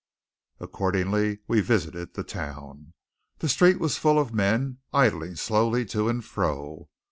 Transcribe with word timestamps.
Accordingly 0.59 1.41
we 1.47 1.61
visited 1.61 2.15
the 2.15 2.23
town. 2.23 2.93
The 3.37 3.47
street 3.47 3.79
was 3.79 3.99
full 3.99 4.17
of 4.17 4.33
men 4.33 4.79
idling 4.91 5.35
slowly 5.35 5.85
to 5.93 6.09
and 6.09 6.25
fro. 6.25 6.89